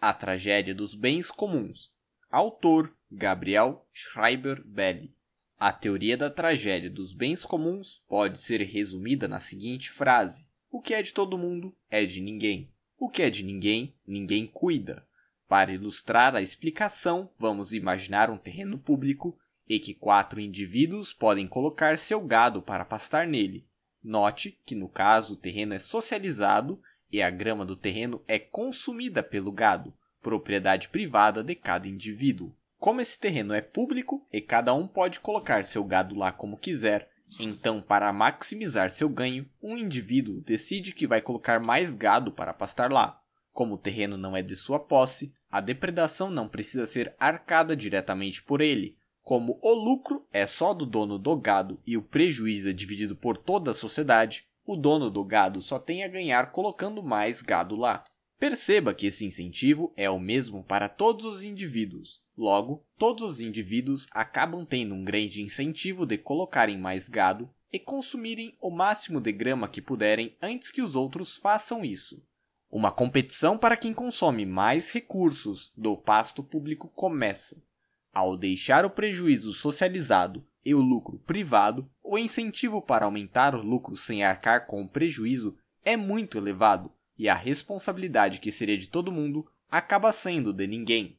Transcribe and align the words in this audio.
A 0.00 0.12
Tragédia 0.12 0.72
dos 0.72 0.94
Bens 0.94 1.28
Comuns. 1.28 1.92
Autor 2.30 2.94
Gabriel 3.10 3.84
Schreiber 3.92 4.64
Belli. 4.64 5.12
A 5.58 5.72
teoria 5.72 6.16
da 6.16 6.30
tragédia 6.30 6.88
dos 6.88 7.12
bens 7.12 7.44
comuns 7.44 8.00
pode 8.08 8.38
ser 8.38 8.60
resumida 8.62 9.26
na 9.26 9.40
seguinte 9.40 9.90
frase: 9.90 10.46
O 10.70 10.80
que 10.80 10.94
é 10.94 11.02
de 11.02 11.12
todo 11.12 11.36
mundo 11.36 11.74
é 11.90 12.06
de 12.06 12.20
ninguém. 12.20 12.70
O 12.96 13.08
que 13.08 13.22
é 13.22 13.28
de 13.28 13.42
ninguém, 13.42 13.92
ninguém 14.06 14.46
cuida. 14.46 15.04
Para 15.48 15.72
ilustrar 15.72 16.36
a 16.36 16.40
explicação, 16.40 17.32
vamos 17.36 17.72
imaginar 17.72 18.30
um 18.30 18.38
terreno 18.38 18.78
público 18.78 19.36
e 19.68 19.80
que 19.80 19.94
quatro 19.94 20.38
indivíduos 20.38 21.12
podem 21.12 21.48
colocar 21.48 21.98
seu 21.98 22.20
gado 22.20 22.62
para 22.62 22.84
pastar 22.84 23.26
nele. 23.26 23.66
Note 24.00 24.60
que, 24.64 24.76
no 24.76 24.88
caso, 24.88 25.34
o 25.34 25.36
terreno 25.36 25.74
é 25.74 25.80
socializado 25.80 26.80
e 27.10 27.22
a 27.22 27.30
grama 27.30 27.64
do 27.64 27.76
terreno 27.76 28.22
é 28.26 28.38
consumida 28.38 29.22
pelo 29.22 29.52
gado, 29.52 29.94
propriedade 30.20 30.88
privada 30.88 31.42
de 31.42 31.54
cada 31.54 31.88
indivíduo. 31.88 32.54
Como 32.78 33.00
esse 33.00 33.18
terreno 33.18 33.52
é 33.54 33.60
público 33.60 34.26
e 34.32 34.40
cada 34.40 34.72
um 34.74 34.86
pode 34.86 35.20
colocar 35.20 35.64
seu 35.64 35.82
gado 35.84 36.14
lá 36.14 36.30
como 36.30 36.58
quiser, 36.58 37.10
então, 37.38 37.82
para 37.82 38.12
maximizar 38.12 38.90
seu 38.90 39.08
ganho, 39.08 39.46
um 39.62 39.76
indivíduo 39.76 40.40
decide 40.40 40.94
que 40.94 41.06
vai 41.06 41.20
colocar 41.20 41.60
mais 41.60 41.94
gado 41.94 42.32
para 42.32 42.54
pastar 42.54 42.90
lá. 42.90 43.20
Como 43.52 43.74
o 43.74 43.78
terreno 43.78 44.16
não 44.16 44.36
é 44.36 44.42
de 44.42 44.56
sua 44.56 44.78
posse, 44.78 45.32
a 45.50 45.60
depredação 45.60 46.30
não 46.30 46.48
precisa 46.48 46.86
ser 46.86 47.14
arcada 47.18 47.76
diretamente 47.76 48.42
por 48.42 48.60
ele. 48.60 48.96
Como 49.22 49.58
o 49.62 49.74
lucro 49.74 50.26
é 50.32 50.46
só 50.46 50.72
do 50.72 50.86
dono 50.86 51.18
do 51.18 51.36
gado 51.36 51.80
e 51.86 51.96
o 51.96 52.02
prejuízo 52.02 52.70
é 52.70 52.72
dividido 52.72 53.14
por 53.14 53.36
toda 53.36 53.72
a 53.72 53.74
sociedade, 53.74 54.46
o 54.68 54.76
dono 54.76 55.10
do 55.10 55.24
gado 55.24 55.62
só 55.62 55.78
tem 55.78 56.04
a 56.04 56.08
ganhar 56.08 56.52
colocando 56.52 57.02
mais 57.02 57.40
gado 57.40 57.74
lá. 57.74 58.04
Perceba 58.38 58.92
que 58.92 59.06
esse 59.06 59.24
incentivo 59.24 59.94
é 59.96 60.10
o 60.10 60.20
mesmo 60.20 60.62
para 60.62 60.90
todos 60.90 61.24
os 61.24 61.42
indivíduos. 61.42 62.20
Logo, 62.36 62.84
todos 62.98 63.22
os 63.22 63.40
indivíduos 63.40 64.06
acabam 64.10 64.66
tendo 64.66 64.94
um 64.94 65.02
grande 65.02 65.40
incentivo 65.40 66.04
de 66.04 66.18
colocarem 66.18 66.76
mais 66.76 67.08
gado 67.08 67.48
e 67.72 67.78
consumirem 67.78 68.58
o 68.60 68.70
máximo 68.70 69.22
de 69.22 69.32
grama 69.32 69.68
que 69.68 69.80
puderem 69.80 70.36
antes 70.40 70.70
que 70.70 70.82
os 70.82 70.94
outros 70.94 71.38
façam 71.38 71.82
isso. 71.82 72.22
Uma 72.70 72.92
competição 72.92 73.56
para 73.56 73.74
quem 73.74 73.94
consome 73.94 74.44
mais 74.44 74.90
recursos 74.90 75.72
do 75.74 75.96
pasto 75.96 76.44
público 76.44 76.88
começa. 76.88 77.64
Ao 78.12 78.36
deixar 78.36 78.84
o 78.84 78.90
prejuízo 78.90 79.54
socializado 79.54 80.46
e 80.62 80.74
o 80.74 80.82
lucro 80.82 81.18
privado, 81.20 81.90
o 82.10 82.16
incentivo 82.16 82.80
para 82.80 83.04
aumentar 83.04 83.54
o 83.54 83.60
lucro 83.60 83.94
sem 83.94 84.24
arcar 84.24 84.66
com 84.66 84.80
o 84.80 84.88
prejuízo 84.88 85.54
é 85.84 85.94
muito 85.94 86.38
elevado 86.38 86.90
e 87.18 87.28
a 87.28 87.34
responsabilidade 87.34 88.40
que 88.40 88.50
seria 88.50 88.78
de 88.78 88.88
todo 88.88 89.12
mundo 89.12 89.46
acaba 89.70 90.10
sendo 90.10 90.50
de 90.50 90.66
ninguém. 90.66 91.18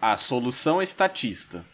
A 0.00 0.16
solução 0.16 0.80
estatista. 0.80 1.66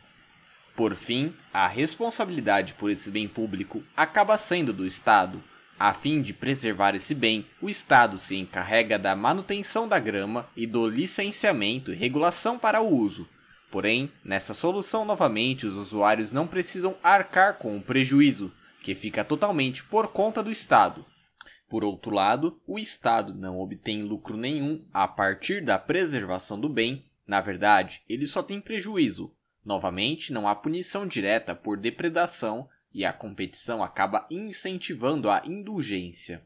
Por 0.74 0.94
fim, 0.94 1.34
a 1.52 1.68
responsabilidade 1.68 2.72
por 2.72 2.90
esse 2.90 3.10
bem 3.10 3.28
público 3.28 3.84
acaba 3.94 4.38
sendo 4.38 4.72
do 4.72 4.86
Estado. 4.86 5.44
A 5.78 5.92
fim 5.92 6.22
de 6.22 6.32
preservar 6.32 6.94
esse 6.94 7.14
bem, 7.14 7.46
o 7.60 7.68
Estado 7.68 8.16
se 8.16 8.34
encarrega 8.34 8.98
da 8.98 9.14
manutenção 9.14 9.86
da 9.86 9.98
grama 9.98 10.48
e 10.56 10.66
do 10.66 10.88
licenciamento 10.88 11.92
e 11.92 11.96
regulação 11.96 12.58
para 12.58 12.80
o 12.80 12.88
uso. 12.88 13.28
Porém, 13.72 14.12
nessa 14.22 14.52
solução 14.52 15.02
novamente 15.02 15.66
os 15.66 15.72
usuários 15.72 16.30
não 16.30 16.46
precisam 16.46 16.94
arcar 17.02 17.56
com 17.56 17.74
o 17.74 17.82
prejuízo, 17.82 18.52
que 18.82 18.94
fica 18.94 19.24
totalmente 19.24 19.82
por 19.82 20.08
conta 20.12 20.42
do 20.42 20.50
Estado. 20.50 21.06
Por 21.70 21.82
outro 21.82 22.10
lado, 22.14 22.60
o 22.66 22.78
Estado 22.78 23.32
não 23.32 23.58
obtém 23.58 24.02
lucro 24.02 24.36
nenhum 24.36 24.84
a 24.92 25.08
partir 25.08 25.64
da 25.64 25.78
preservação 25.78 26.60
do 26.60 26.68
bem, 26.68 27.02
na 27.26 27.40
verdade, 27.40 28.02
ele 28.06 28.26
só 28.26 28.42
tem 28.42 28.60
prejuízo. 28.60 29.34
Novamente, 29.64 30.34
não 30.34 30.46
há 30.46 30.54
punição 30.54 31.06
direta 31.06 31.54
por 31.54 31.78
depredação 31.78 32.68
e 32.92 33.06
a 33.06 33.12
competição 33.12 33.82
acaba 33.82 34.26
incentivando 34.30 35.30
a 35.30 35.40
indulgência. 35.46 36.42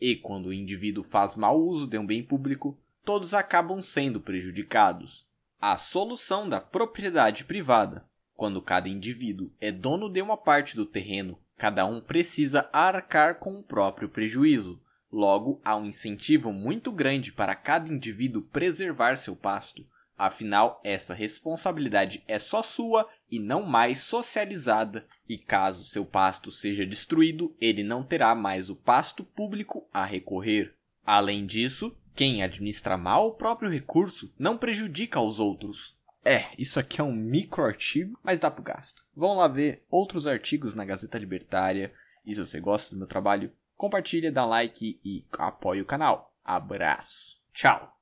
E 0.00 0.16
quando 0.16 0.46
o 0.46 0.52
indivíduo 0.52 1.04
faz 1.04 1.36
mau 1.36 1.60
uso 1.60 1.86
de 1.86 1.96
um 1.96 2.04
bem 2.04 2.20
público, 2.20 2.76
todos 3.04 3.32
acabam 3.32 3.80
sendo 3.80 4.20
prejudicados. 4.20 5.24
A 5.60 5.76
solução 5.76 6.48
da 6.48 6.60
propriedade 6.60 7.44
privada. 7.44 8.04
Quando 8.34 8.60
cada 8.60 8.88
indivíduo 8.88 9.52
é 9.60 9.70
dono 9.70 10.08
de 10.08 10.20
uma 10.20 10.36
parte 10.36 10.74
do 10.76 10.84
terreno 10.84 11.38
Cada 11.56 11.86
um 11.86 12.00
precisa 12.00 12.68
arcar 12.72 13.38
com 13.38 13.58
o 13.58 13.62
próprio 13.62 14.08
prejuízo. 14.08 14.82
Logo, 15.10 15.60
há 15.64 15.76
um 15.76 15.86
incentivo 15.86 16.52
muito 16.52 16.90
grande 16.90 17.32
para 17.32 17.54
cada 17.54 17.92
indivíduo 17.92 18.42
preservar 18.42 19.16
seu 19.16 19.36
pasto. 19.36 19.86
Afinal, 20.16 20.80
essa 20.84 21.14
responsabilidade 21.14 22.22
é 22.26 22.38
só 22.38 22.62
sua 22.62 23.08
e 23.30 23.38
não 23.38 23.62
mais 23.62 24.00
socializada, 24.00 25.06
e 25.28 25.36
caso 25.36 25.84
seu 25.84 26.04
pasto 26.04 26.50
seja 26.50 26.86
destruído, 26.86 27.56
ele 27.60 27.82
não 27.82 28.04
terá 28.04 28.34
mais 28.34 28.70
o 28.70 28.76
pasto 28.76 29.24
público 29.24 29.88
a 29.92 30.04
recorrer. 30.04 30.74
Além 31.04 31.46
disso, 31.46 31.96
quem 32.14 32.42
administra 32.42 32.96
mal 32.96 33.28
o 33.28 33.34
próprio 33.34 33.70
recurso 33.70 34.32
não 34.38 34.56
prejudica 34.56 35.20
os 35.20 35.38
outros. 35.38 35.96
É, 36.24 36.46
isso 36.56 36.80
aqui 36.80 37.00
é 37.00 37.04
um 37.04 37.12
micro 37.12 37.64
artigo, 37.64 38.18
mas 38.22 38.38
dá 38.38 38.50
pro 38.50 38.62
gasto. 38.62 39.04
Vão 39.14 39.36
lá 39.36 39.46
ver 39.46 39.84
outros 39.90 40.26
artigos 40.26 40.74
na 40.74 40.84
Gazeta 40.84 41.18
Libertária. 41.18 41.92
E 42.24 42.34
se 42.34 42.40
você 42.40 42.58
gosta 42.58 42.94
do 42.94 42.98
meu 42.98 43.06
trabalho, 43.06 43.52
compartilha, 43.76 44.32
dá 44.32 44.46
like 44.46 44.98
e 45.04 45.24
apoie 45.38 45.82
o 45.82 45.86
canal. 45.86 46.34
Abraço. 46.42 47.42
Tchau. 47.52 47.93